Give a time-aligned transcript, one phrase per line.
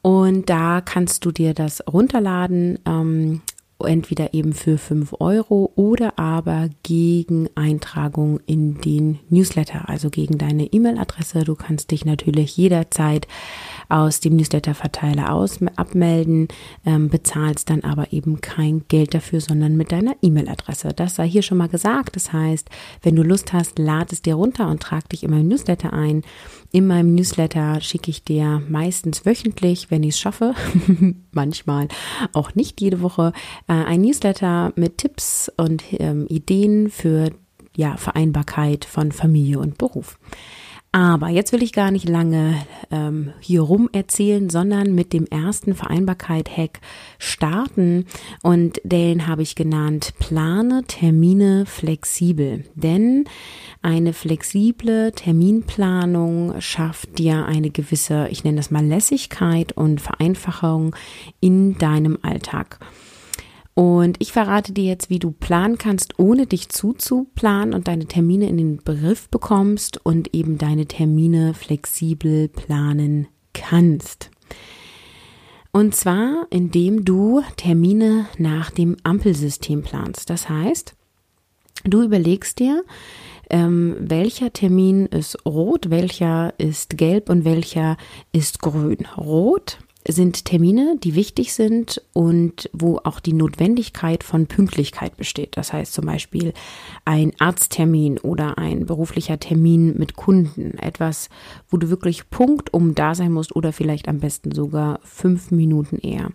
[0.00, 2.78] Und da kannst du dir das runterladen.
[2.86, 3.42] Ähm,
[3.86, 10.72] entweder eben für 5 Euro oder aber gegen Eintragung in den Newsletter, also gegen deine
[10.72, 11.44] E-Mail-Adresse.
[11.44, 13.28] Du kannst dich natürlich jederzeit
[13.88, 16.48] aus dem Newsletter-Verteiler aus abmelden,
[16.84, 20.92] ähm, bezahlst dann aber eben kein Geld dafür, sondern mit deiner E-Mail-Adresse.
[20.94, 22.16] Das sei hier schon mal gesagt.
[22.16, 22.68] Das heißt,
[23.02, 26.22] wenn du Lust hast, lad es dir runter und trag dich in meinem Newsletter ein.
[26.70, 30.54] In meinem Newsletter schicke ich dir meistens wöchentlich, wenn ich es schaffe,
[31.32, 31.88] manchmal
[32.32, 33.32] auch nicht jede Woche,
[33.68, 37.30] äh, ein Newsletter mit Tipps und ähm, Ideen für
[37.76, 40.18] ja, Vereinbarkeit von Familie und Beruf.
[40.90, 42.54] Aber jetzt will ich gar nicht lange
[42.90, 46.80] ähm, hier rum erzählen, sondern mit dem ersten Vereinbarkeit-Hack
[47.18, 48.06] starten.
[48.42, 52.64] Und den habe ich genannt, plane Termine flexibel.
[52.74, 53.26] Denn
[53.82, 60.96] eine flexible Terminplanung schafft dir eine gewisse, ich nenne das mal Lässigkeit und Vereinfachung
[61.40, 62.80] in deinem Alltag.
[63.78, 68.48] Und ich verrate dir jetzt, wie du planen kannst, ohne dich zuzuplanen und deine Termine
[68.48, 74.30] in den Begriff bekommst und eben deine Termine flexibel planen kannst.
[75.70, 80.28] Und zwar, indem du Termine nach dem Ampelsystem planst.
[80.28, 80.96] Das heißt,
[81.84, 82.82] du überlegst dir,
[83.48, 87.96] ähm, welcher Termin ist rot, welcher ist gelb und welcher
[88.32, 89.06] ist grün.
[89.16, 89.78] Rot
[90.12, 95.56] sind Termine, die wichtig sind und wo auch die Notwendigkeit von Pünktlichkeit besteht.
[95.56, 96.52] Das heißt zum Beispiel
[97.04, 100.78] ein Arzttermin oder ein beruflicher Termin mit Kunden.
[100.78, 101.28] Etwas,
[101.68, 105.98] wo du wirklich Punkt um da sein musst oder vielleicht am besten sogar fünf Minuten
[105.98, 106.30] eher.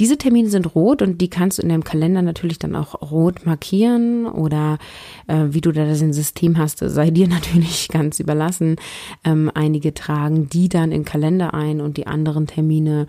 [0.00, 3.46] Diese Termine sind rot und die kannst du in deinem Kalender natürlich dann auch rot
[3.46, 4.78] markieren oder
[5.28, 8.76] äh, wie du da das System hast, sei dir natürlich ganz überlassen.
[9.24, 13.03] Ähm, einige tragen die dann in Kalender ein und die anderen Termine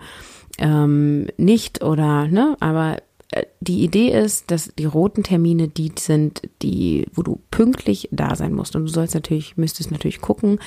[0.58, 2.98] ähm, nicht oder, ne, aber
[3.32, 8.36] äh, die Idee ist, dass die roten Termine die sind, die, wo du pünktlich da
[8.36, 8.76] sein musst.
[8.76, 10.58] Und du sollst natürlich, müsstest natürlich gucken,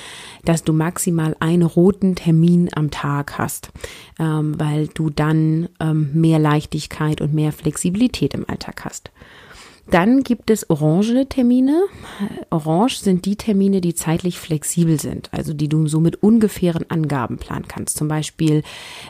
[0.44, 3.70] dass du maximal einen roten Termin am Tag hast,
[4.18, 9.10] ähm, weil du dann ähm, mehr Leichtigkeit und mehr Flexibilität im Alltag hast.
[9.88, 11.84] Dann gibt es orange Termine.
[12.50, 17.38] Orange sind die Termine, die zeitlich flexibel sind, also die du so mit ungefähren Angaben
[17.38, 17.96] planen kannst.
[17.96, 18.62] Zum Beispiel,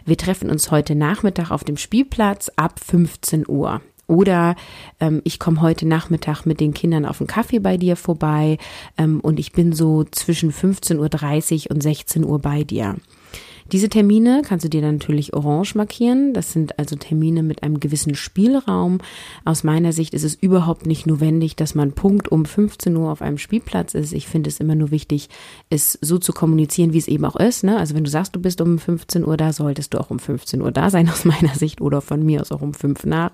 [0.05, 3.81] wir treffen uns heute Nachmittag auf dem Spielplatz ab 15 Uhr.
[4.06, 4.56] Oder
[4.99, 8.59] ähm, ich komme heute Nachmittag mit den Kindern auf einen Kaffee bei dir vorbei
[8.99, 12.97] ähm, und ich bin so zwischen 15.30 Uhr und 16 Uhr bei dir.
[13.73, 16.35] Diese Termine kannst du dir dann natürlich orange markieren.
[16.35, 18.99] Das sind also Termine mit einem gewissen Spielraum.
[19.45, 23.23] Aus meiner Sicht ist es überhaupt nicht notwendig, dass man Punkt um 15 Uhr auf
[23.23, 24.13] einem Spielplatz ist.
[24.13, 25.29] Ich finde es immer nur wichtig,
[25.69, 27.63] es so zu kommunizieren, wie es eben auch ist.
[27.63, 27.79] Ne?
[27.79, 30.61] Also wenn du sagst, du bist um 15 Uhr da, solltest du auch um 15
[30.63, 33.31] Uhr da sein, aus meiner Sicht, oder von mir aus auch um 5 nach.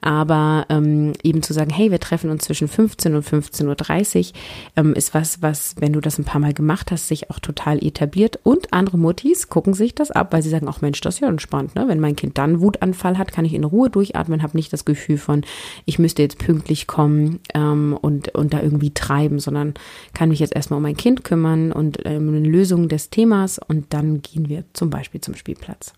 [0.00, 4.32] Aber ähm, eben zu sagen, hey, wir treffen uns zwischen 15 und 15.30 Uhr,
[4.76, 7.84] ähm, ist was, was, wenn du das ein paar Mal gemacht hast, sich auch total
[7.84, 8.38] etabliert.
[8.42, 11.28] Und andere Mutis gucken sich das ab, weil sie sagen, ach Mensch, das ist ja
[11.28, 11.74] entspannt.
[11.74, 11.86] Ne?
[11.88, 15.18] Wenn mein Kind dann Wutanfall hat, kann ich in Ruhe durchatmen, habe nicht das Gefühl
[15.18, 15.42] von,
[15.84, 19.74] ich müsste jetzt pünktlich kommen ähm, und, und da irgendwie treiben, sondern
[20.14, 23.92] kann mich jetzt erstmal um mein Kind kümmern und ähm, eine Lösung des Themas und
[23.92, 25.92] dann gehen wir zum Beispiel zum Spielplatz.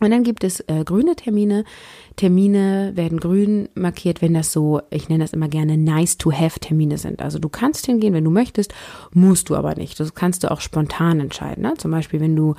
[0.00, 1.64] Und dann gibt es äh, grüne Termine.
[2.16, 6.60] Termine werden grün markiert, wenn das so, ich nenne das immer gerne nice to have
[6.60, 7.22] Termine sind.
[7.22, 8.74] Also du kannst hingehen, wenn du möchtest,
[9.14, 9.98] musst du aber nicht.
[9.98, 11.62] Das kannst du auch spontan entscheiden.
[11.62, 11.74] Ne?
[11.78, 12.56] Zum Beispiel, wenn du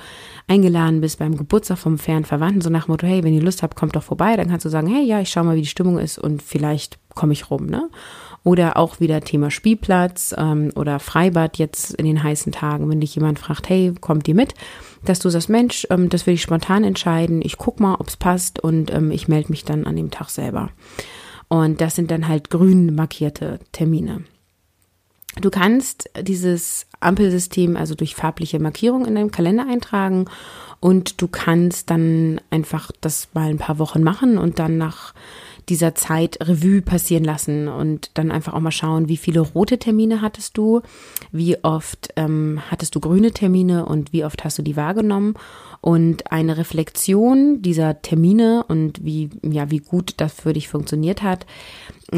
[0.48, 3.62] eingeladen bist beim Geburtstag vom fernen Verwandten, so nach dem Motto, hey, wenn ihr Lust
[3.62, 5.66] habt, kommt doch vorbei, dann kannst du sagen, hey, ja, ich schau mal, wie die
[5.66, 7.66] Stimmung ist und vielleicht komme ich rum.
[7.66, 7.88] Ne?
[8.42, 13.14] Oder auch wieder Thema Spielplatz ähm, oder Freibad jetzt in den heißen Tagen, wenn dich
[13.14, 14.54] jemand fragt, hey, kommt ihr mit?
[15.04, 18.16] Dass du sagst, Mensch, ähm, das will ich spontan entscheiden, ich guck mal, ob es
[18.16, 20.70] passt und ähm, ich melde mich dann an dem Tag selber.
[21.48, 24.24] Und das sind dann halt grün markierte Termine.
[25.40, 30.26] Du kannst dieses Ampelsystem also durch farbliche Markierung in deinem Kalender eintragen
[30.80, 35.14] und du kannst dann einfach das mal ein paar Wochen machen und dann nach
[35.68, 40.20] dieser Zeit Revue passieren lassen und dann einfach auch mal schauen, wie viele rote Termine
[40.22, 40.82] hattest du,
[41.32, 45.34] wie oft ähm, hattest du grüne Termine und wie oft hast du die wahrgenommen.
[45.80, 51.46] Und eine Reflexion dieser Termine und wie ja wie gut das für dich funktioniert hat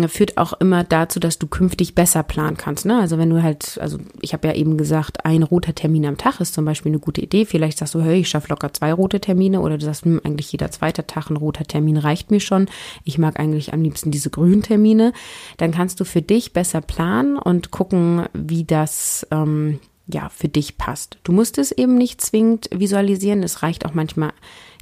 [0.07, 2.87] führt auch immer dazu, dass du künftig besser planen kannst.
[2.87, 3.01] Ne?
[3.01, 6.41] Also wenn du halt, also ich habe ja eben gesagt, ein roter Termin am Tag
[6.41, 7.45] ist zum Beispiel eine gute Idee.
[7.45, 10.53] Vielleicht sagst du, hey, ich schaffe locker zwei rote Termine oder du sagst, hm, eigentlich
[10.53, 12.69] jeder zweite Tag ein roter Termin reicht mir schon.
[13.05, 15.13] Ich mag eigentlich am liebsten diese grünen Termine.
[15.57, 20.79] Dann kannst du für dich besser planen und gucken, wie das ähm, ja für dich
[20.79, 21.19] passt.
[21.25, 23.43] Du musst es eben nicht zwingend visualisieren.
[23.43, 24.33] Es reicht auch manchmal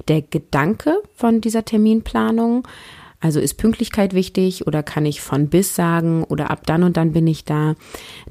[0.07, 2.67] der Gedanke von dieser Terminplanung.
[3.21, 7.11] Also ist Pünktlichkeit wichtig oder kann ich von bis sagen oder ab dann und dann
[7.11, 7.75] bin ich da?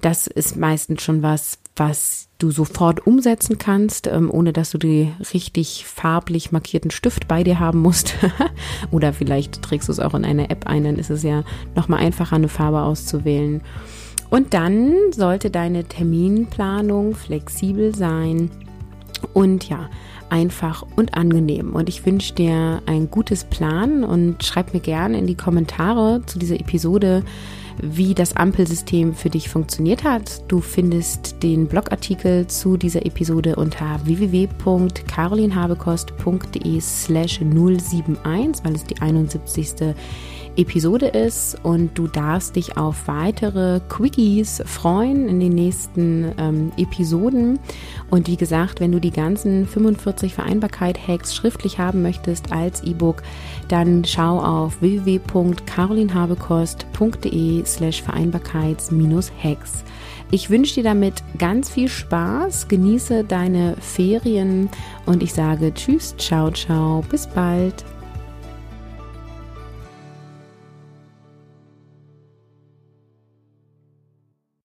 [0.00, 5.12] Das ist meistens schon was, was du sofort umsetzen kannst, ähm, ohne dass du die
[5.34, 8.14] richtig farblich markierten Stift bei dir haben musst.
[8.90, 11.44] oder vielleicht trägst du es auch in eine App ein, dann ist es ja
[11.74, 13.60] nochmal einfacher, eine Farbe auszuwählen.
[14.30, 18.50] Und dann sollte deine Terminplanung flexibel sein
[19.32, 19.88] und ja,
[20.30, 21.74] einfach und angenehm.
[21.74, 26.38] Und ich wünsche dir ein gutes Plan und schreib mir gerne in die Kommentare zu
[26.38, 27.24] dieser Episode,
[27.80, 30.42] wie das Ampelsystem für dich funktioniert hat.
[30.48, 39.94] Du findest den Blogartikel zu dieser Episode unter www.carolinhabekost.de slash 071, weil es die 71.
[40.58, 47.58] Episode ist und du darfst dich auf weitere Quickies freuen in den nächsten ähm, Episoden.
[48.10, 53.22] Und wie gesagt, wenn du die ganzen 45 Vereinbarkeit-Hacks schriftlich haben möchtest als E-Book,
[53.68, 59.84] dann schau auf www.carolinhabekost.de slash Vereinbarkeits-Hacks.
[60.30, 64.68] Ich wünsche dir damit ganz viel Spaß, genieße deine Ferien
[65.06, 67.82] und ich sage Tschüss, ciao, ciao, bis bald.